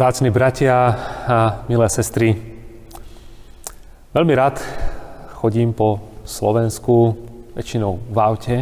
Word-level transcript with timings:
Vzácni 0.00 0.32
bratia 0.32 0.96
a 1.28 1.60
milé 1.68 1.84
sestry, 1.92 2.32
veľmi 4.16 4.32
rád 4.32 4.56
chodím 5.36 5.76
po 5.76 6.00
Slovensku, 6.24 7.20
väčšinou 7.52 8.00
v 8.08 8.16
aute. 8.16 8.56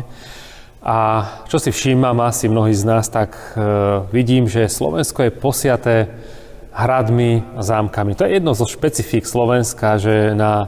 A 0.83 0.98
čo 1.47 1.62
si 1.62 1.71
všímam 1.71 2.19
asi 2.27 2.51
mnohí 2.51 2.75
z 2.75 2.83
nás, 2.83 3.07
tak 3.07 3.39
e, 3.55 3.62
vidím, 4.11 4.51
že 4.51 4.66
Slovensko 4.66 5.30
je 5.30 5.39
posiaté 5.39 6.11
hradmi 6.75 7.47
a 7.55 7.62
zámkami. 7.62 8.19
To 8.19 8.27
je 8.27 8.34
jedno 8.34 8.51
zo 8.59 8.66
špecifík 8.66 9.23
Slovenska, 9.23 9.95
že 9.95 10.34
na 10.34 10.66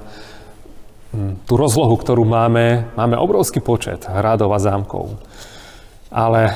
hm, 1.11 1.51
tú 1.51 1.59
rozlohu, 1.59 1.99
ktorú 1.99 2.23
máme, 2.23 2.95
máme 2.95 3.19
obrovský 3.19 3.59
počet 3.59 4.07
hradov 4.07 4.55
a 4.55 4.63
zámkov. 4.63 5.19
Ale 6.15 6.55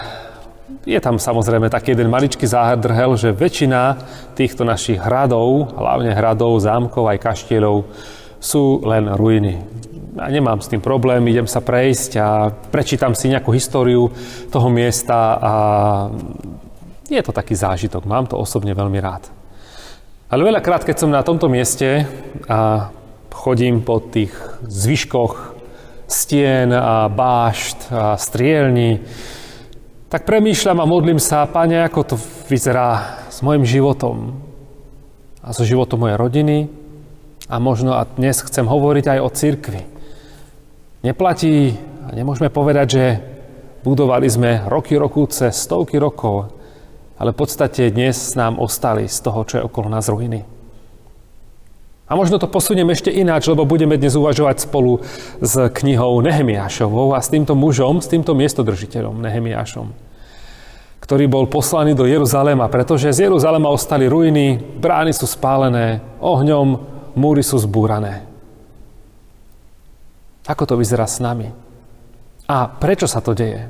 je 0.85 0.97
tam 1.01 1.21
samozrejme 1.21 1.69
taký 1.69 1.93
jeden 1.93 2.09
maličký 2.09 2.49
zádrhel, 2.49 3.17
že 3.21 3.37
väčšina 3.37 4.01
týchto 4.33 4.65
našich 4.65 4.97
hradov, 4.97 5.77
hlavne 5.77 6.13
hradov, 6.17 6.57
zámkov 6.61 7.05
aj 7.09 7.19
kaštieľov, 7.21 7.85
sú 8.41 8.85
len 8.85 9.09
ruiny. 9.13 9.61
Ja 10.15 10.31
nemám 10.31 10.63
s 10.63 10.71
tým 10.71 10.81
problém, 10.81 11.27
idem 11.27 11.49
sa 11.49 11.65
prejsť 11.65 12.11
a 12.21 12.53
prečítam 12.71 13.17
si 13.17 13.33
nejakú 13.33 13.51
históriu 13.51 14.13
toho 14.53 14.69
miesta 14.71 15.37
a 15.37 15.53
je 17.09 17.21
to 17.21 17.33
taký 17.35 17.53
zážitok. 17.59 18.07
Mám 18.09 18.31
to 18.31 18.41
osobne 18.41 18.73
veľmi 18.73 19.01
rád. 19.03 19.29
Ale 20.31 20.47
veľakrát, 20.47 20.87
keď 20.87 20.97
som 20.97 21.11
na 21.13 21.21
tomto 21.21 21.51
mieste 21.51 22.09
a 22.49 22.89
chodím 23.35 23.85
po 23.85 24.01
tých 24.01 24.33
zvyškoch 24.65 25.53
stien 26.09 26.73
a 26.73 27.13
bášt 27.13 27.93
a 27.93 28.17
strielní, 28.17 29.05
tak 30.15 30.31
premýšľam 30.31 30.79
a 30.79 30.87
modlím 30.87 31.19
sa, 31.19 31.43
Pane, 31.43 31.83
ako 31.83 32.15
to 32.15 32.17
vyzerá 32.47 33.19
s 33.35 33.43
mojim 33.43 33.67
životom 33.67 34.39
a 35.43 35.51
so 35.51 35.67
životom 35.67 36.07
mojej 36.07 36.15
rodiny 36.15 36.71
a 37.51 37.59
možno 37.59 37.99
a 37.99 38.07
dnes 38.07 38.39
chcem 38.47 38.63
hovoriť 38.63 39.11
aj 39.11 39.19
o 39.19 39.35
cirkvi. 39.35 39.83
Neplatí 41.03 41.75
a 42.07 42.15
nemôžeme 42.15 42.47
povedať, 42.47 42.87
že 42.95 43.05
budovali 43.83 44.31
sme 44.31 44.63
roky, 44.71 44.95
rokúce, 44.95 45.51
stovky 45.51 45.99
rokov, 45.99 46.47
ale 47.19 47.35
v 47.35 47.39
podstate 47.43 47.91
dnes 47.91 48.15
nám 48.39 48.63
ostali 48.63 49.11
z 49.11 49.19
toho, 49.19 49.43
čo 49.43 49.55
je 49.59 49.67
okolo 49.67 49.91
nás 49.91 50.07
ruiny. 50.07 50.47
A 52.07 52.15
možno 52.15 52.37
to 52.39 52.47
posunieme 52.47 52.95
ešte 52.95 53.11
ináč, 53.11 53.51
lebo 53.51 53.67
budeme 53.67 53.99
dnes 53.99 54.15
uvažovať 54.15 54.69
spolu 54.69 55.03
s 55.43 55.57
knihou 55.59 56.21
Nehemiášovou 56.23 57.17
a 57.17 57.19
s 57.19 57.33
týmto 57.35 57.59
mužom, 57.59 57.99
s 57.99 58.07
týmto 58.07 58.37
miestodržiteľom 58.37 59.19
Nehemiášom, 59.25 60.04
ktorý 61.05 61.29
bol 61.29 61.45
poslaný 61.53 61.93
do 61.93 62.09
Jeruzalema, 62.09 62.73
pretože 62.73 63.13
z 63.13 63.29
Jeruzalema 63.29 63.69
ostali 63.69 64.09
ruiny, 64.09 64.57
brány 64.57 65.13
sú 65.13 65.29
spálené 65.29 66.01
ohňom, 66.25 66.81
múry 67.13 67.45
sú 67.45 67.61
zbúrané. 67.61 68.25
Ako 70.49 70.65
to 70.65 70.81
vyzerá 70.81 71.05
s 71.05 71.21
nami? 71.21 71.53
A 72.49 72.57
prečo 72.69 73.05
sa 73.05 73.21
to 73.21 73.37
deje? 73.37 73.69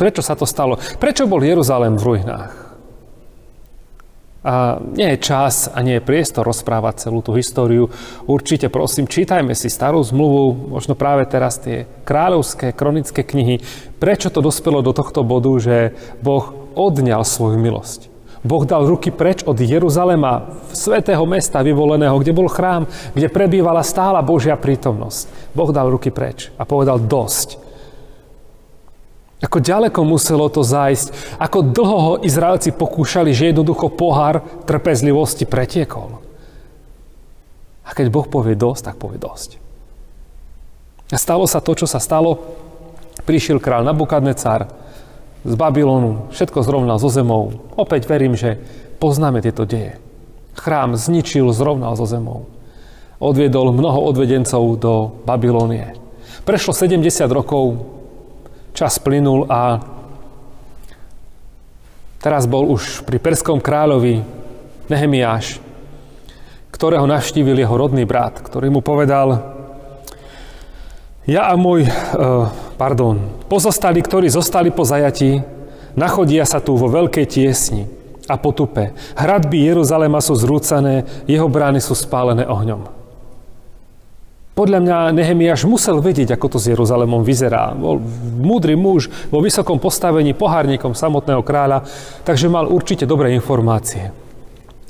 Prečo 0.00 0.24
sa 0.24 0.32
to 0.32 0.48
stalo? 0.48 0.80
Prečo 0.96 1.28
bol 1.28 1.44
Jeruzalém 1.44 2.00
v 2.00 2.04
ruinách? 2.04 2.52
A 4.40 4.80
nie 4.80 5.04
je 5.16 5.20
čas 5.20 5.68
a 5.68 5.84
nie 5.84 6.00
je 6.00 6.06
priestor 6.08 6.48
rozprávať 6.48 7.08
celú 7.08 7.20
tú 7.20 7.36
históriu. 7.36 7.92
Určite 8.24 8.72
prosím, 8.72 9.04
čítajme 9.04 9.52
si 9.52 9.68
starú 9.68 10.00
zmluvu, 10.00 10.72
možno 10.72 10.96
práve 10.96 11.28
teraz 11.28 11.60
tie 11.60 11.84
kráľovské, 12.08 12.72
kronické 12.72 13.20
knihy. 13.20 13.60
Prečo 14.00 14.32
to 14.32 14.40
dospelo 14.40 14.80
do 14.80 14.96
tohto 14.96 15.20
bodu, 15.28 15.52
že 15.60 15.92
Boh 16.24 16.59
odňal 16.74 17.22
svoju 17.26 17.58
milosť? 17.58 18.10
Boh 18.40 18.64
dal 18.64 18.88
ruky 18.88 19.12
preč 19.12 19.44
od 19.44 19.60
Jeruzalema, 19.60 20.48
svetého 20.72 21.20
mesta 21.28 21.60
vyvoleného, 21.60 22.16
kde 22.16 22.32
bol 22.32 22.48
chrám, 22.48 22.88
kde 23.12 23.28
prebývala 23.28 23.84
stála 23.84 24.24
Božia 24.24 24.56
prítomnosť. 24.56 25.52
Boh 25.52 25.68
dal 25.68 25.92
ruky 25.92 26.08
preč 26.08 26.48
a 26.56 26.64
povedal 26.64 26.96
dosť. 27.04 27.60
Ako 29.40 29.60
ďaleko 29.60 30.04
muselo 30.04 30.48
to 30.52 30.64
zájsť, 30.64 31.36
ako 31.36 31.68
dlho 31.72 31.98
ho 32.00 32.14
Izraelci 32.24 32.72
pokúšali, 32.76 33.32
že 33.32 33.52
jednoducho 33.52 33.92
pohár 33.92 34.44
trpezlivosti 34.68 35.44
pretiekol. 35.44 36.20
A 37.84 37.90
keď 37.92 38.08
Boh 38.08 38.28
povie 38.28 38.56
dosť, 38.56 38.92
tak 38.92 38.96
povie 38.96 39.20
dosť. 39.20 39.60
A 41.12 41.16
stalo 41.20 41.44
sa 41.44 41.60
to, 41.60 41.76
čo 41.76 41.84
sa 41.84 42.00
stalo. 42.00 42.40
Prišiel 43.28 43.60
král 43.60 43.84
Nabukadnecár 43.84 44.79
z 45.40 45.54
Babylonu, 45.56 46.28
všetko 46.32 46.60
zrovnal 46.60 47.00
so 47.00 47.08
zemou. 47.08 47.72
Opäť 47.76 48.04
verím, 48.04 48.36
že 48.36 48.60
poznáme 49.00 49.40
tieto 49.40 49.64
deje. 49.64 49.96
Chrám 50.56 50.98
zničil, 50.98 51.48
zrovnal 51.56 51.96
so 51.96 52.04
zemou. 52.04 52.44
Odviedol 53.20 53.72
mnoho 53.72 54.04
odvedencov 54.04 54.62
do 54.80 54.92
Babylonie. 55.24 55.96
Prešlo 56.44 56.72
70 56.72 57.04
rokov, 57.32 57.80
Čas 58.70 59.02
plynul 59.02 59.50
a 59.50 59.82
teraz 62.22 62.46
bol 62.46 62.70
už 62.70 63.02
pri 63.02 63.18
perskom 63.18 63.58
kráľovi 63.58 64.22
Nehemiáš, 64.86 65.58
ktorého 66.70 67.02
navštívil 67.04 67.58
jeho 67.58 67.74
rodný 67.74 68.06
brat, 68.06 68.38
ktorý 68.38 68.70
mu 68.70 68.78
povedal, 68.78 69.42
ja 71.28 71.50
a 71.50 71.54
môj, 71.58 71.84
e, 71.84 71.90
pardon, 72.80 73.44
pozostali, 73.44 74.00
ktorí 74.00 74.32
zostali 74.32 74.72
po 74.72 74.88
zajatí, 74.88 75.44
nachodia 76.00 76.48
sa 76.48 76.64
tu 76.64 76.80
vo 76.80 76.88
veľkej 76.88 77.26
tiesni 77.28 77.84
a 78.24 78.40
potupe. 78.40 78.96
Hradby 79.20 79.68
Jeruzalema 79.68 80.24
sú 80.24 80.32
zrúcané, 80.32 81.04
jeho 81.28 81.44
brány 81.44 81.84
sú 81.84 81.92
spálené 81.92 82.48
ohňom. 82.48 82.88
Podľa 84.56 84.80
mňa 84.80 84.96
Nehemiáš 85.12 85.68
musel 85.68 86.00
vedieť, 86.00 86.36
ako 86.36 86.56
to 86.56 86.58
s 86.60 86.72
Jeruzalémom 86.72 87.20
vyzerá. 87.20 87.76
Bol 87.76 88.00
múdry 88.40 88.80
muž 88.80 89.12
vo 89.28 89.44
vysokom 89.44 89.76
postavení 89.76 90.32
pohárnikom 90.32 90.96
samotného 90.96 91.44
kráľa, 91.44 91.84
takže 92.24 92.48
mal 92.48 92.64
určite 92.64 93.04
dobré 93.04 93.36
informácie. 93.36 94.08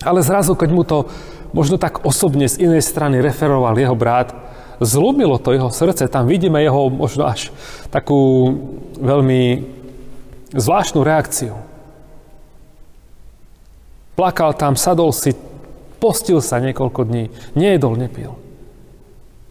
Ale 0.06 0.22
zrazu, 0.22 0.54
keď 0.54 0.70
mu 0.70 0.82
to 0.86 1.10
možno 1.50 1.74
tak 1.74 2.06
osobne 2.06 2.46
z 2.46 2.66
inej 2.66 2.86
strany 2.86 3.18
referoval 3.18 3.74
jeho 3.74 3.94
brat, 3.98 4.49
zlomilo 4.80 5.36
to 5.36 5.52
jeho 5.52 5.68
srdce. 5.68 6.08
Tam 6.08 6.24
vidíme 6.24 6.58
jeho 6.64 6.88
možno 6.88 7.28
až 7.28 7.52
takú 7.92 8.52
veľmi 8.96 9.64
zvláštnu 10.56 11.04
reakciu. 11.04 11.54
Plakal 14.16 14.52
tam, 14.56 14.76
sadol 14.76 15.12
si, 15.14 15.32
postil 16.00 16.40
sa 16.44 16.60
niekoľko 16.60 17.00
dní, 17.08 17.24
nejedol, 17.56 17.96
nepil. 17.96 18.36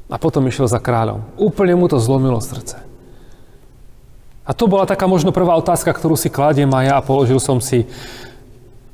A 0.10 0.18
potom 0.18 0.46
išiel 0.50 0.66
za 0.66 0.82
kráľom. 0.82 1.22
Úplne 1.38 1.78
mu 1.78 1.86
to 1.86 2.02
zlomilo 2.02 2.42
srdce. 2.42 2.82
A 4.50 4.52
to 4.58 4.66
bola 4.66 4.90
taká 4.90 5.06
možno 5.06 5.30
prvá 5.30 5.54
otázka, 5.62 5.94
ktorú 5.94 6.18
si 6.18 6.34
kladiem 6.34 6.74
aj 6.74 6.86
ja 6.90 6.94
a 6.98 7.06
položil 7.06 7.38
som 7.38 7.62
si. 7.62 7.86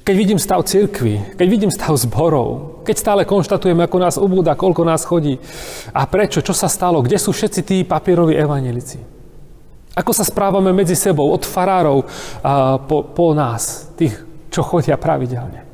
Keď 0.06 0.16
vidím 0.16 0.38
stav 0.38 0.62
cirkvy, 0.62 1.34
keď 1.34 1.48
vidím 1.50 1.74
stav 1.74 1.98
zborov, 1.98 2.78
keď 2.86 2.96
stále 3.02 3.22
konštatujeme, 3.26 3.82
ako 3.82 3.98
nás 3.98 4.22
ubúda, 4.22 4.54
koľko 4.54 4.86
nás 4.86 5.02
chodí 5.02 5.42
a 5.90 6.06
prečo, 6.06 6.46
čo 6.46 6.54
sa 6.54 6.70
stalo, 6.70 7.02
kde 7.02 7.18
sú 7.18 7.34
všetci 7.34 7.62
tí 7.66 7.78
papieroví 7.82 8.38
evanelici. 8.38 9.02
Ako 9.98 10.14
sa 10.14 10.22
správame 10.22 10.70
medzi 10.78 10.94
sebou, 10.94 11.34
od 11.34 11.42
farárov 11.42 12.06
a 12.46 12.78
po, 12.78 13.02
po 13.02 13.34
nás, 13.34 13.90
tých, 13.98 14.14
čo 14.54 14.62
chodia 14.62 14.94
pravidelne. 14.94 15.66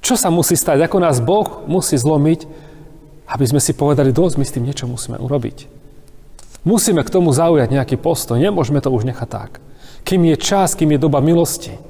Čo 0.00 0.16
sa 0.16 0.32
musí 0.32 0.56
stať, 0.56 0.80
ako 0.80 0.96
nás 0.96 1.20
Boh 1.20 1.68
musí 1.68 2.00
zlomiť, 2.00 2.48
aby 3.28 3.44
sme 3.44 3.60
si 3.60 3.76
povedali, 3.76 4.16
dosť, 4.16 4.40
my 4.40 4.44
s 4.48 4.54
tým 4.56 4.64
niečo 4.64 4.88
musíme 4.88 5.20
urobiť. 5.20 5.68
Musíme 6.64 7.04
k 7.04 7.12
tomu 7.12 7.36
zaujať 7.36 7.68
nejaký 7.68 8.00
postoj, 8.00 8.40
nemôžeme 8.40 8.80
to 8.80 8.88
už 8.88 9.04
nechať 9.04 9.28
tak. 9.28 9.60
Kým 10.08 10.24
je 10.24 10.36
čas, 10.40 10.72
kým 10.72 10.96
je 10.96 11.02
doba 11.04 11.20
milosti. 11.20 11.89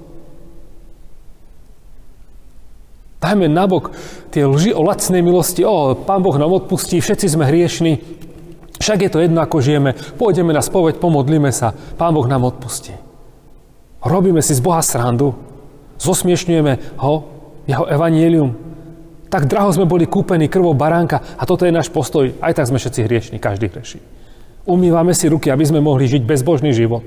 Dajme 3.21 3.53
nabok 3.53 3.93
tie 4.33 4.49
lži 4.49 4.73
o 4.73 4.81
lacnej 4.81 5.21
milosti. 5.21 5.61
O, 5.61 5.93
Pán 5.93 6.25
Boh 6.25 6.41
nám 6.41 6.57
odpustí, 6.57 7.05
všetci 7.05 7.29
sme 7.29 7.45
hriešni. 7.45 8.01
Však 8.81 8.99
je 9.05 9.11
to 9.13 9.21
jedno, 9.21 9.45
ako 9.45 9.61
žijeme. 9.61 9.93
Pôjdeme 10.17 10.57
na 10.57 10.65
spoveď, 10.65 10.97
pomodlíme 10.97 11.53
sa. 11.53 11.77
Pán 12.01 12.17
Boh 12.17 12.25
nám 12.25 12.49
odpustí. 12.49 12.97
Robíme 14.01 14.41
si 14.41 14.57
z 14.57 14.65
Boha 14.65 14.81
srandu. 14.81 15.37
Zosmiešňujeme 16.01 16.97
ho, 17.05 17.15
jeho 17.69 17.85
evanielium. 17.85 18.57
Tak 19.29 19.45
draho 19.45 19.69
sme 19.69 19.85
boli 19.85 20.09
kúpení 20.09 20.49
krvou 20.49 20.73
baránka 20.73 21.21
a 21.37 21.45
toto 21.45 21.69
je 21.69 21.77
náš 21.77 21.93
postoj. 21.93 22.33
Aj 22.41 22.57
tak 22.57 22.73
sme 22.73 22.81
všetci 22.81 23.01
hriešni, 23.05 23.37
každý 23.37 23.69
hreší. 23.69 24.01
Umývame 24.65 25.13
si 25.13 25.29
ruky, 25.29 25.53
aby 25.53 25.69
sme 25.69 25.85
mohli 25.85 26.09
žiť 26.09 26.25
bezbožný 26.25 26.73
život. 26.73 27.05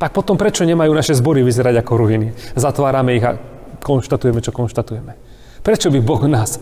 Tak 0.00 0.16
potom 0.16 0.40
prečo 0.40 0.64
nemajú 0.64 0.96
naše 0.96 1.12
zbory 1.12 1.44
vyzerať 1.44 1.84
ako 1.84 1.92
ruiny? 1.98 2.32
Zatvárame 2.56 3.20
ich 3.20 3.26
a 3.26 3.36
konštatujeme, 3.82 4.42
čo 4.42 4.52
konštatujeme. 4.54 5.12
Prečo 5.62 5.90
by 5.90 5.98
Boh 6.02 6.22
nás 6.30 6.58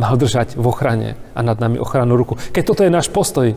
mal 0.00 0.16
držať 0.16 0.56
v 0.56 0.64
ochrane 0.64 1.16
a 1.36 1.40
nad 1.44 1.60
nami 1.60 1.76
ochranu 1.76 2.16
ruku? 2.16 2.36
Keď 2.36 2.62
toto 2.64 2.82
je 2.84 2.92
náš 2.92 3.12
postoj, 3.12 3.52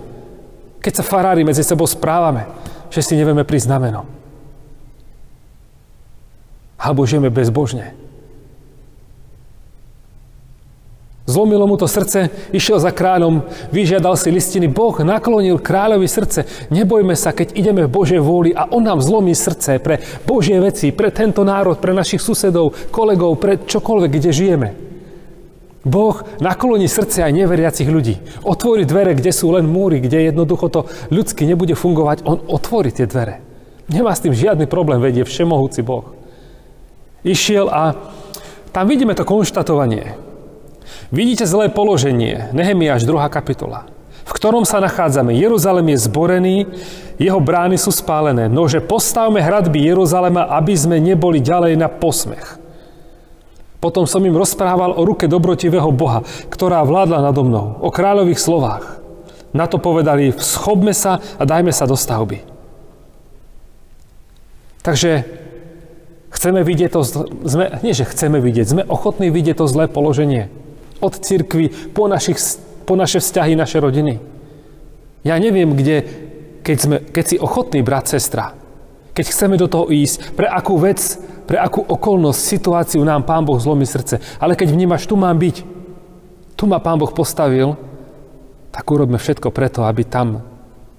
keď 0.84 0.94
sa 1.00 1.08
farári 1.08 1.48
medzi 1.48 1.64
sebou 1.64 1.88
správame, 1.88 2.44
že 2.92 3.00
si 3.00 3.16
nevieme 3.16 3.48
prísť 3.48 3.68
na 3.72 3.80
meno. 3.80 4.02
Alebo 6.76 7.08
žijeme 7.08 7.32
bezbožne. 7.32 8.03
Zlomilo 11.24 11.64
mu 11.64 11.80
to 11.80 11.88
srdce, 11.88 12.28
išiel 12.52 12.84
za 12.84 12.92
kráľom, 12.92 13.48
vyžiadal 13.72 14.20
si 14.20 14.28
listiny. 14.28 14.68
Boh 14.68 14.92
naklonil 15.00 15.56
kráľovi 15.56 16.04
srdce. 16.04 16.44
Nebojme 16.68 17.16
sa, 17.16 17.32
keď 17.32 17.56
ideme 17.56 17.88
v 17.88 17.94
Božej 17.96 18.20
vôli 18.20 18.52
a 18.52 18.68
on 18.68 18.84
nám 18.84 19.00
zlomí 19.00 19.32
srdce 19.32 19.80
pre 19.80 20.04
Božie 20.28 20.60
veci, 20.60 20.92
pre 20.92 21.16
tento 21.16 21.48
národ, 21.48 21.80
pre 21.80 21.96
našich 21.96 22.20
susedov, 22.20 22.76
kolegov, 22.92 23.40
pre 23.40 23.56
čokoľvek, 23.56 24.12
kde 24.12 24.32
žijeme. 24.36 24.70
Boh 25.88 26.16
nakloní 26.44 26.92
srdce 26.92 27.24
aj 27.24 27.32
neveriacich 27.32 27.88
ľudí. 27.88 28.20
Otvorí 28.44 28.84
dvere, 28.84 29.16
kde 29.16 29.32
sú 29.32 29.52
len 29.56 29.64
múry, 29.64 30.04
kde 30.04 30.28
jednoducho 30.28 30.68
to 30.68 30.92
ľudsky 31.08 31.48
nebude 31.48 31.76
fungovať. 31.76 32.28
On 32.28 32.40
otvorí 32.52 32.92
tie 32.92 33.08
dvere. 33.08 33.40
Nemá 33.88 34.12
s 34.12 34.24
tým 34.24 34.36
žiadny 34.36 34.68
problém, 34.68 35.00
vedie 35.00 35.24
všemohúci 35.24 35.88
Boh. 35.88 36.16
Išiel 37.24 37.72
a 37.72 37.96
tam 38.76 38.92
vidíme 38.92 39.16
to 39.16 39.24
konštatovanie. 39.24 40.33
Vidíte 41.14 41.46
zlé 41.46 41.70
položenie, 41.70 42.50
Nehemiáš 42.58 43.06
2. 43.06 43.30
kapitola, 43.30 43.86
v 44.26 44.32
ktorom 44.34 44.66
sa 44.66 44.82
nachádzame. 44.82 45.38
Jeruzalem 45.38 45.94
je 45.94 46.10
zborený, 46.10 46.66
jeho 47.22 47.38
brány 47.38 47.78
sú 47.78 47.94
spálené. 47.94 48.50
Nože 48.50 48.82
postavme 48.82 49.38
hradby 49.38 49.94
Jeruzalema, 49.94 50.50
aby 50.58 50.74
sme 50.74 50.98
neboli 50.98 51.38
ďalej 51.38 51.78
na 51.78 51.86
posmech. 51.86 52.58
Potom 53.78 54.10
som 54.10 54.26
im 54.26 54.34
rozprával 54.34 54.98
o 54.98 55.06
ruke 55.06 55.30
dobrotivého 55.30 55.94
Boha, 55.94 56.26
ktorá 56.50 56.82
vládla 56.82 57.30
nado 57.30 57.46
mnou, 57.46 57.78
o 57.78 57.94
kráľových 57.94 58.42
slovách. 58.42 58.98
Na 59.54 59.70
to 59.70 59.78
povedali, 59.78 60.34
schopme 60.42 60.98
sa 60.98 61.22
a 61.38 61.46
dajme 61.46 61.70
sa 61.70 61.86
do 61.86 61.94
stavby. 61.94 62.42
Takže 64.82 65.30
chceme 66.34 66.66
vidieť 66.66 66.90
to, 66.90 67.06
sme, 67.46 67.70
nie 67.86 67.94
že 67.94 68.10
chceme 68.10 68.42
vidieť, 68.42 68.66
sme 68.66 68.82
ochotní 68.90 69.30
vidieť 69.30 69.62
to 69.62 69.70
zlé 69.70 69.86
položenie 69.86 70.63
od 71.04 71.14
cirkvy 71.20 71.92
po, 71.92 72.08
našich, 72.08 72.40
po 72.88 72.96
naše 72.96 73.20
vzťahy, 73.20 73.60
naše 73.60 73.84
rodiny. 73.84 74.24
Ja 75.28 75.36
neviem, 75.36 75.76
kde, 75.76 76.08
keď, 76.64 76.78
sme, 76.80 76.98
keď 77.04 77.24
si 77.28 77.36
ochotný 77.36 77.84
brat, 77.84 78.08
sestra, 78.08 78.56
keď 79.12 79.26
chceme 79.30 79.56
do 79.60 79.68
toho 79.68 79.92
ísť, 79.92 80.34
pre 80.34 80.48
akú 80.48 80.80
vec, 80.80 81.00
pre 81.44 81.60
akú 81.60 81.84
okolnosť, 81.84 82.40
situáciu 82.40 83.04
nám 83.04 83.28
Pán 83.28 83.44
Boh 83.44 83.60
zlomí 83.60 83.84
srdce. 83.84 84.24
Ale 84.40 84.56
keď 84.56 84.74
vnímaš, 84.74 85.06
tu 85.06 85.20
mám 85.20 85.36
byť, 85.36 85.56
tu 86.56 86.64
ma 86.66 86.80
Pán 86.80 86.98
Boh 86.98 87.12
postavil, 87.12 87.76
tak 88.74 88.90
urobme 88.90 89.22
všetko 89.22 89.54
preto, 89.54 89.86
aby 89.86 90.02
tam 90.08 90.42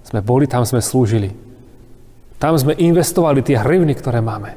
sme 0.05 0.21
boli, 0.23 0.47
tam 0.47 0.63
sme 0.63 0.79
slúžili. 0.79 1.33
Tam 2.39 2.55
sme 2.55 2.77
investovali 2.77 3.41
tie 3.41 3.57
hrivny, 3.59 3.97
ktoré 3.97 4.21
máme. 4.21 4.55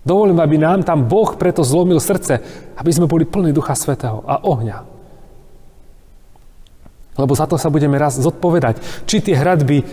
Dovolím, 0.00 0.40
aby 0.40 0.56
nám 0.56 0.80
tam 0.80 1.04
Boh 1.04 1.36
preto 1.36 1.60
zlomil 1.60 2.00
srdce, 2.00 2.40
aby 2.76 2.90
sme 2.90 3.10
boli 3.10 3.28
plní 3.28 3.52
Ducha 3.52 3.76
Svetého 3.76 4.24
a 4.24 4.40
ohňa. 4.40 4.78
Lebo 7.20 7.32
za 7.36 7.44
to 7.44 7.60
sa 7.60 7.68
budeme 7.68 8.00
raz 8.00 8.16
zodpovedať. 8.16 9.04
Či 9.04 9.20
tie 9.20 9.36
hradby 9.36 9.84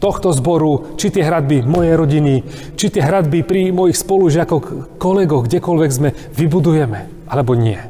tohto 0.00 0.32
zboru, 0.32 0.96
či 0.96 1.12
tie 1.12 1.24
hradby 1.24 1.64
mojej 1.64 1.94
rodiny, 1.96 2.34
či 2.80 2.88
tie 2.88 3.04
hradby 3.04 3.44
pri 3.44 3.72
mojich 3.76 4.00
spolužiakoch, 4.00 4.96
kolegoch, 4.96 5.48
kdekoľvek 5.48 5.90
sme, 5.92 6.10
vybudujeme, 6.32 7.28
alebo 7.28 7.52
nie. 7.52 7.80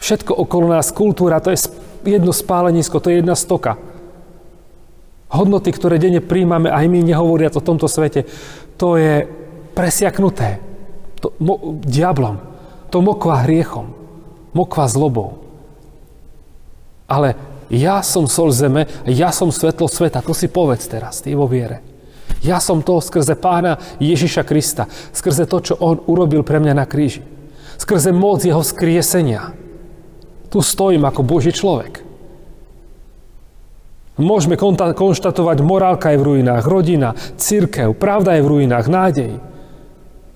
Všetko 0.00 0.36
okolo 0.36 0.68
nás, 0.68 0.92
kultúra, 0.92 1.40
to 1.40 1.48
je 1.48 1.60
jedno 2.04 2.32
spálenisko, 2.32 3.00
to 3.00 3.08
je 3.08 3.24
jedna 3.24 3.32
stoka. 3.32 3.80
Hodnoty, 5.32 5.72
ktoré 5.72 5.96
denne 5.98 6.20
príjmame, 6.20 6.68
aj 6.70 6.86
my 6.86 7.00
nehovoriac 7.02 7.56
o 7.56 7.64
tomto 7.64 7.88
svete, 7.88 8.28
to 8.76 9.00
je 9.00 9.26
presiaknuté 9.74 10.62
to, 11.24 11.32
mo, 11.40 11.80
diablom. 11.80 12.36
To 12.92 13.00
mokva 13.00 13.48
hriechom. 13.48 13.90
Mokva 14.52 14.84
zlobou. 14.86 15.40
Ale 17.08 17.34
ja 17.72 18.04
som 18.04 18.28
sol 18.28 18.52
zeme, 18.52 18.86
ja 19.08 19.32
som 19.32 19.48
svetlo 19.48 19.88
sveta. 19.88 20.20
To 20.20 20.36
si 20.36 20.52
povedz 20.52 20.84
teraz, 20.84 21.24
ty 21.24 21.32
vo 21.32 21.48
viere. 21.48 21.80
Ja 22.44 22.60
som 22.60 22.84
to 22.84 23.00
skrze 23.00 23.40
pána 23.40 23.80
Ježiša 24.04 24.44
Krista. 24.44 24.84
Skrze 25.16 25.48
to, 25.48 25.64
čo 25.64 25.74
on 25.80 26.04
urobil 26.04 26.44
pre 26.44 26.60
mňa 26.60 26.74
na 26.76 26.84
kríži. 26.84 27.24
Skrze 27.80 28.12
moc 28.12 28.44
jeho 28.44 28.60
skriesenia. 28.60 29.56
Tu 30.52 30.60
stojím 30.60 31.08
ako 31.08 31.24
Boží 31.24 31.56
človek. 31.56 32.03
Môžeme 34.14 34.54
konštatovať, 34.54 35.58
morálka 35.66 36.14
je 36.14 36.22
v 36.22 36.26
ruinách, 36.26 36.70
rodina, 36.70 37.18
církev, 37.34 37.98
pravda 37.98 38.38
je 38.38 38.46
v 38.46 38.50
ruinách, 38.50 38.86
nádej. 38.86 39.32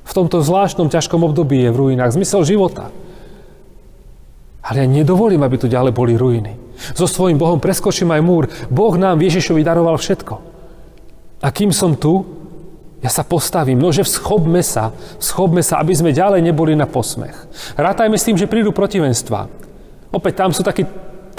V 0.02 0.12
tomto 0.16 0.42
zvláštnom 0.42 0.90
ťažkom 0.90 1.22
období 1.22 1.62
je 1.62 1.70
v 1.70 1.78
ruinách 1.78 2.16
zmysel 2.16 2.42
života. 2.42 2.90
Ale 4.66 4.82
ja 4.82 4.86
nedovolím, 4.90 5.46
aby 5.46 5.56
tu 5.62 5.70
ďalej 5.70 5.94
boli 5.94 6.18
ruiny. 6.18 6.58
So 6.98 7.06
svojím 7.06 7.38
Bohom 7.38 7.62
preskočím 7.62 8.10
aj 8.10 8.22
múr. 8.22 8.44
Boh 8.66 8.94
nám 8.98 9.22
Ježišovi 9.22 9.62
daroval 9.62 9.94
všetko. 9.94 10.34
A 11.38 11.48
kým 11.54 11.70
som 11.70 11.94
tu, 11.94 12.26
ja 12.98 13.14
sa 13.14 13.22
postavím, 13.22 13.78
nože 13.78 14.02
vschopme 14.02 14.58
sa, 14.58 14.90
vschopme 15.22 15.62
sa, 15.62 15.78
aby 15.78 15.94
sme 15.94 16.10
ďalej 16.10 16.42
neboli 16.42 16.74
na 16.74 16.90
posmech. 16.90 17.46
Rátajme 17.78 18.18
s 18.18 18.26
tým, 18.26 18.34
že 18.34 18.50
prídu 18.50 18.74
protivenstva. 18.74 19.46
Opäť 20.10 20.42
tam 20.42 20.50
sú 20.50 20.66
takí 20.66 20.82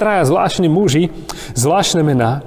traja 0.00 0.24
zvláštni 0.24 0.72
muži, 0.72 1.12
zvláštne 1.52 2.00
mená. 2.00 2.40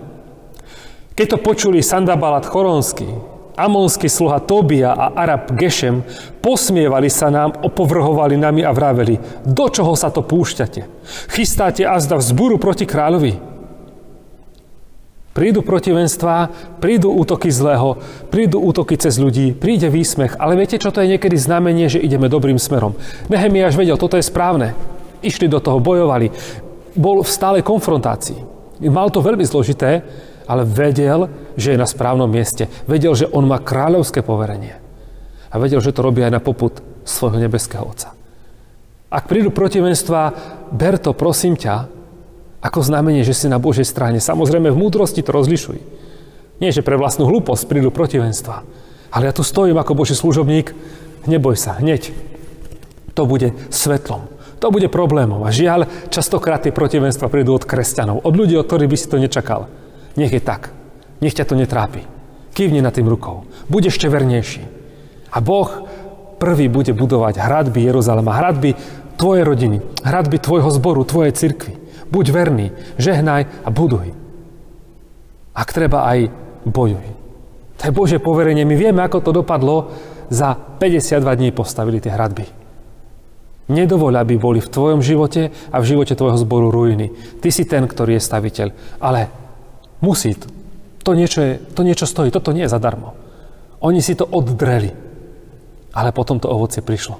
Keď 1.13 1.37
to 1.37 1.37
počuli 1.37 1.85
Sandabalat 1.85 2.49
Choronský, 2.49 3.05
amonský 3.53 4.09
sluha 4.09 4.41
Tobia 4.41 4.97
a 4.97 5.13
Arab 5.13 5.53
Gešem, 5.53 6.01
posmievali 6.41 7.05
sa 7.13 7.29
nám, 7.29 7.53
opovrhovali 7.61 8.33
nami 8.33 8.65
a 8.65 8.73
vraveli, 8.73 9.45
do 9.45 9.69
čoho 9.69 9.93
sa 9.93 10.09
to 10.09 10.25
púšťate? 10.25 10.89
Chystáte 11.29 11.85
azda 11.85 12.17
vzburu 12.17 12.57
proti 12.57 12.89
kráľovi? 12.89 13.53
Prídu 15.33 15.65
protivenstvá, 15.65 16.49
prídu 16.77 17.09
útoky 17.09 17.49
zlého, 17.49 17.97
prídu 18.29 18.61
útoky 18.61 18.93
cez 19.01 19.17
ľudí, 19.17 19.57
príde 19.57 19.89
výsmech, 19.89 20.37
ale 20.37 20.53
viete, 20.53 20.77
čo 20.77 20.93
to 20.93 21.01
je 21.01 21.17
niekedy 21.17 21.33
znamenie, 21.33 21.89
že 21.89 21.97
ideme 21.97 22.29
dobrým 22.29 22.61
smerom. 22.61 22.93
Nehemiáš 23.33 23.73
vedel, 23.73 23.97
toto 23.97 24.13
je 24.13 24.25
správne. 24.25 24.77
Išli 25.25 25.49
do 25.49 25.57
toho, 25.57 25.81
bojovali 25.81 26.29
bol 26.93 27.21
v 27.25 27.29
stálej 27.29 27.63
konfrontácii. 27.65 28.39
Mal 28.89 29.09
to 29.13 29.23
veľmi 29.23 29.45
zložité, 29.45 30.03
ale 30.43 30.67
vedel, 30.67 31.29
že 31.55 31.73
je 31.73 31.81
na 31.81 31.87
správnom 31.87 32.27
mieste. 32.27 32.67
Vedel, 32.89 33.15
že 33.15 33.29
on 33.31 33.47
má 33.47 33.61
kráľovské 33.61 34.25
poverenie. 34.25 34.75
A 35.53 35.55
vedel, 35.61 35.79
že 35.79 35.93
to 35.93 36.03
robí 36.03 36.25
aj 36.25 36.33
na 36.33 36.41
poput 36.41 36.81
svojho 37.05 37.37
nebeského 37.37 37.85
Otca. 37.85 38.11
Ak 39.13 39.29
prídu 39.29 39.53
protivenstva, 39.53 40.33
ber 40.73 40.97
to, 40.97 41.13
prosím 41.13 41.53
ťa, 41.53 41.85
ako 42.63 42.79
znamenie, 42.81 43.21
že 43.21 43.37
si 43.37 43.45
na 43.51 43.61
Božej 43.61 43.85
strane. 43.85 44.17
Samozrejme, 44.17 44.71
v 44.73 44.81
múdrosti 44.81 45.21
to 45.21 45.35
rozlišuj. 45.35 45.77
Nie, 46.57 46.71
že 46.71 46.81
pre 46.81 46.97
vlastnú 46.97 47.27
hlúposť 47.29 47.69
prídu 47.69 47.93
protivenstva. 47.93 48.65
Ale 49.13 49.29
ja 49.29 49.33
tu 49.35 49.45
stojím 49.45 49.77
ako 49.77 49.99
Boží 49.99 50.17
služobník, 50.17 50.73
neboj 51.29 51.53
sa, 51.53 51.77
hneď. 51.77 52.09
To 53.13 53.29
bude 53.29 53.53
svetlom. 53.69 54.25
To 54.63 54.71
bude 54.71 54.87
problémom. 54.87 55.43
A 55.43 55.51
žiaľ, 55.51 55.91
častokrát 56.07 56.63
tie 56.63 56.71
protivenstva 56.71 57.27
prídu 57.27 57.51
od 57.51 57.67
kresťanov, 57.67 58.23
od 58.23 58.31
ľudí, 58.31 58.55
od 58.55 58.63
ktorých 58.63 58.87
by 58.87 58.95
si 58.95 59.11
to 59.11 59.19
nečakal. 59.19 59.67
Nech 60.15 60.31
je 60.31 60.39
tak. 60.39 60.71
Nech 61.19 61.35
ťa 61.35 61.51
to 61.51 61.59
netrápi. 61.59 62.07
Kývni 62.55 62.79
na 62.79 62.87
tým 62.87 63.11
rukou. 63.11 63.43
Buď 63.67 63.91
ešte 63.91 64.07
vernejší. 64.07 64.63
A 65.35 65.43
Boh 65.43 65.67
prvý 66.39 66.71
bude 66.71 66.95
budovať 66.95 67.43
hradby 67.43 67.91
Jeruzalema, 67.91 68.39
hradby 68.39 68.79
tvojej 69.19 69.43
rodiny, 69.43 69.83
hradby 69.99 70.39
tvojho 70.39 70.71
zboru, 70.71 71.03
tvojej 71.03 71.35
cirkvi. 71.35 71.75
Buď 72.07 72.25
verný, 72.31 72.71
žehnaj 72.95 73.67
a 73.67 73.69
buduj. 73.73 74.15
Ak 75.51 75.75
treba 75.75 76.07
aj 76.07 76.31
bojuj. 76.63 77.03
To 77.83 77.91
je 77.91 77.91
Božie 77.91 78.19
poverenie. 78.23 78.63
My 78.63 78.79
vieme, 78.79 79.03
ako 79.03 79.27
to 79.27 79.43
dopadlo. 79.43 79.91
Za 80.31 80.55
52 80.55 81.19
dní 81.19 81.51
postavili 81.51 81.99
tie 81.99 82.15
hradby. 82.15 82.62
Nedovoľ, 83.71 84.19
aby 84.19 84.35
boli 84.35 84.59
v 84.59 84.67
tvojom 84.67 84.99
živote 84.99 85.51
a 85.71 85.77
v 85.79 85.87
živote 85.87 86.19
tvojho 86.19 86.35
zboru 86.35 86.67
ruiny. 86.67 87.15
Ty 87.39 87.47
si 87.47 87.63
ten, 87.63 87.87
ktorý 87.87 88.19
je 88.19 88.27
staviteľ. 88.27 88.67
Ale 88.99 89.31
musí 90.03 90.35
to. 90.35 90.51
To 91.03 91.11
niečo, 91.15 91.39
je, 91.39 91.53
to 91.71 91.83
niečo 91.83 92.07
stojí. 92.07 92.31
Toto 92.31 92.51
nie 92.51 92.67
je 92.67 92.73
zadarmo. 92.73 93.15
Oni 93.83 94.03
si 94.03 94.19
to 94.19 94.27
oddreli. 94.27 94.91
Ale 95.95 96.11
potom 96.11 96.39
to 96.39 96.51
ovocie 96.51 96.83
prišlo. 96.83 97.19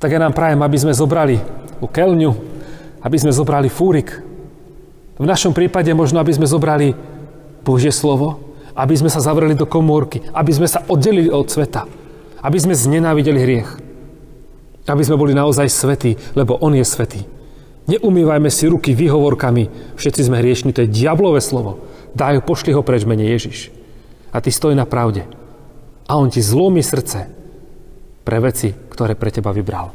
Tak 0.00 0.12
ja 0.12 0.20
nám 0.20 0.36
prajem, 0.36 0.60
aby 0.64 0.76
sme 0.80 0.96
zobrali 0.96 1.36
tú 1.80 1.88
aby 3.04 3.16
sme 3.20 3.36
zobrali 3.36 3.68
fúrik. 3.68 4.16
V 5.20 5.26
našom 5.28 5.52
prípade 5.52 5.92
možno, 5.92 6.24
aby 6.24 6.32
sme 6.32 6.48
zobrali 6.48 6.96
Božie 7.60 7.92
slovo, 7.92 8.56
aby 8.72 8.96
sme 8.96 9.12
sa 9.12 9.20
zavreli 9.20 9.52
do 9.52 9.68
komórky, 9.68 10.24
aby 10.32 10.50
sme 10.50 10.66
sa 10.66 10.82
oddelili 10.88 11.28
od 11.28 11.46
sveta, 11.46 11.84
aby 12.40 12.58
sme 12.58 12.72
znenávideli 12.72 13.38
hriech. 13.38 13.83
Aby 14.84 15.02
sme 15.04 15.16
boli 15.16 15.32
naozaj 15.32 15.68
svetí, 15.72 16.16
lebo 16.36 16.60
On 16.60 16.72
je 16.76 16.84
svetý. 16.84 17.24
Neumývajme 17.84 18.48
si 18.48 18.64
ruky 18.64 18.96
výhovorkami, 18.96 19.96
všetci 19.96 20.20
sme 20.24 20.40
hriešni, 20.40 20.72
to 20.72 20.84
je 20.84 20.92
diablové 20.92 21.44
slovo. 21.44 21.84
Daj 22.16 22.44
pošli 22.48 22.72
ho 22.72 22.80
preč, 22.80 23.04
mene 23.04 23.28
Ježiš. 23.28 23.68
A 24.32 24.40
ty 24.40 24.48
stoj 24.48 24.72
na 24.72 24.88
pravde. 24.88 25.28
a 26.04 26.20
on 26.20 26.28
ti 26.28 26.44
zlomí 26.44 26.84
srdce 26.84 27.28
pre 28.24 28.36
veci, 28.40 28.72
ktoré 28.72 29.16
pre 29.16 29.32
teba 29.32 29.56
vybral. 29.56 29.88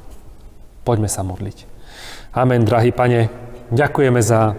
Poďme 0.81 1.05
sa 1.05 1.21
modliť. 1.21 1.69
Amen, 2.33 2.65
drahý 2.65 2.89
pane, 2.89 3.29
ďakujeme 3.69 4.21
za, 4.21 4.57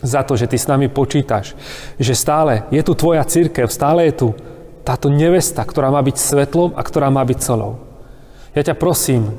za 0.00 0.20
to, 0.24 0.36
že 0.36 0.48
ty 0.48 0.56
s 0.56 0.68
nami 0.68 0.88
počítaš, 0.88 1.52
že 2.00 2.16
stále 2.16 2.64
je 2.72 2.80
tu 2.80 2.96
tvoja 2.96 3.24
církev, 3.24 3.68
stále 3.68 4.08
je 4.08 4.14
tu 4.16 4.28
táto 4.80 5.12
nevesta, 5.12 5.60
ktorá 5.64 5.92
má 5.92 6.00
byť 6.00 6.16
svetlom 6.16 6.72
a 6.72 6.80
ktorá 6.80 7.12
má 7.12 7.20
byť 7.20 7.38
solou. 7.40 7.91
Ja 8.52 8.62
ťa 8.62 8.76
prosím, 8.76 9.32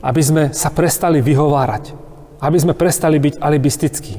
aby 0.00 0.20
sme 0.20 0.42
sa 0.52 0.72
prestali 0.72 1.20
vyhovárať, 1.20 1.92
aby 2.40 2.58
sme 2.60 2.76
prestali 2.76 3.16
byť 3.20 3.40
alibistickí, 3.40 4.14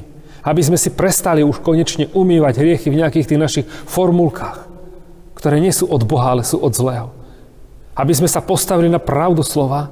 aby 0.46 0.62
sme 0.62 0.78
si 0.78 0.94
prestali 0.94 1.42
už 1.42 1.62
konečne 1.62 2.06
umývať 2.14 2.62
hriechy 2.62 2.90
v 2.90 2.98
nejakých 3.02 3.28
tých 3.34 3.42
našich 3.42 3.66
formulkách, 3.66 4.66
ktoré 5.34 5.58
nie 5.58 5.74
sú 5.74 5.90
od 5.90 6.02
Boha, 6.06 6.34
ale 6.34 6.46
sú 6.46 6.62
od 6.62 6.70
zlého. 6.74 7.10
Aby 7.98 8.12
sme 8.14 8.30
sa 8.30 8.42
postavili 8.42 8.86
na 8.86 9.02
pravdu 9.02 9.42
slova, 9.42 9.90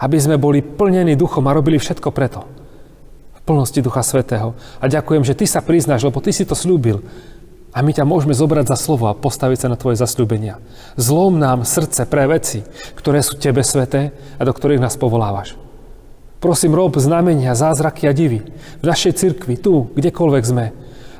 aby 0.00 0.16
sme 0.16 0.40
boli 0.40 0.64
plnení 0.64 1.16
duchom 1.16 1.44
a 1.44 1.56
robili 1.56 1.76
všetko 1.76 2.08
preto. 2.12 2.44
V 3.36 3.40
plnosti 3.44 3.84
Ducha 3.84 4.00
Svetého. 4.00 4.56
A 4.80 4.88
ďakujem, 4.88 5.24
že 5.24 5.36
Ty 5.36 5.44
sa 5.48 5.60
priznáš, 5.60 6.08
lebo 6.08 6.24
Ty 6.24 6.32
si 6.32 6.44
to 6.48 6.56
slúbil. 6.56 7.04
A 7.70 7.86
my 7.86 7.94
ťa 7.94 8.02
môžeme 8.02 8.34
zobrať 8.34 8.66
za 8.66 8.76
slovo 8.76 9.06
a 9.06 9.14
postaviť 9.14 9.58
sa 9.62 9.68
na 9.70 9.78
Tvoje 9.78 9.94
zasľúbenia. 10.02 10.58
Zlom 10.98 11.38
nám 11.38 11.62
srdce 11.62 12.02
pre 12.02 12.26
veci, 12.26 12.66
ktoré 12.98 13.22
sú 13.22 13.38
Tebe 13.38 13.62
sveté 13.62 14.10
a 14.38 14.42
do 14.42 14.50
ktorých 14.50 14.82
nás 14.82 14.98
povolávaš. 14.98 15.54
Prosím, 16.42 16.74
rob 16.74 16.98
znamenia, 16.98 17.54
zázraky 17.54 18.10
a 18.10 18.16
divy 18.16 18.42
v 18.80 18.84
našej 18.84 19.12
cirkvi, 19.14 19.60
tu, 19.60 19.92
kdekoľvek 19.94 20.44
sme, 20.44 20.72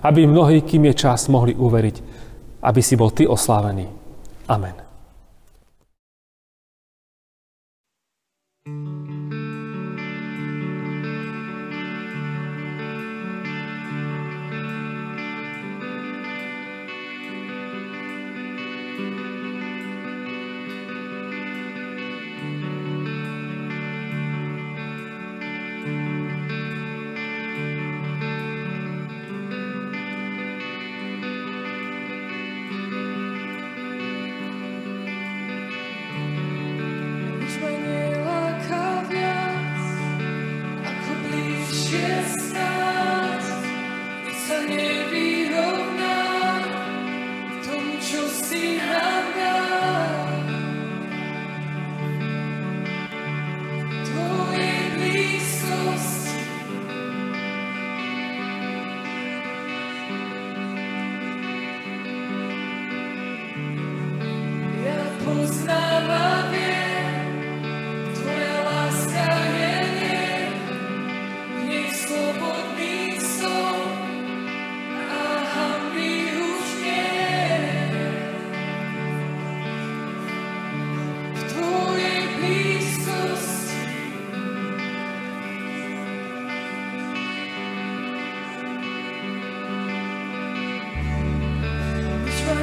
aby 0.02 0.26
mnohí, 0.26 0.64
kým 0.64 0.90
je 0.90 1.06
čas, 1.06 1.30
mohli 1.30 1.54
uveriť, 1.54 1.96
aby 2.66 2.80
si 2.82 2.98
bol 2.98 3.14
Ty 3.14 3.30
oslávený. 3.30 3.86
Amen. 4.50 4.89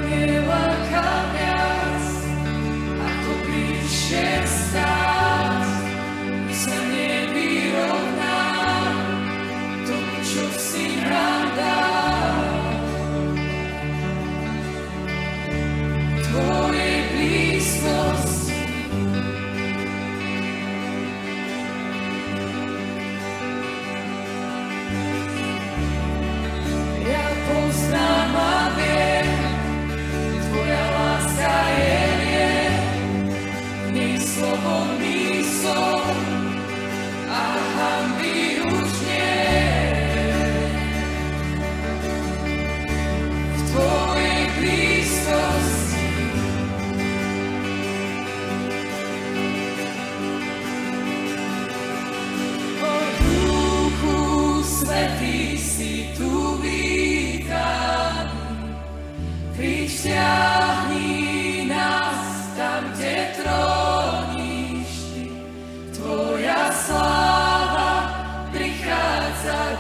you. 0.10 0.37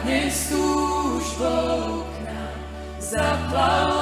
dnes 0.03 0.49
túžbou 0.49 2.05
k 2.05 2.15
nám 2.25 2.57
zaplav. 2.99 3.96